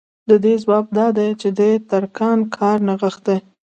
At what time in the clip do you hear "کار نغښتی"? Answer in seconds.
2.57-3.37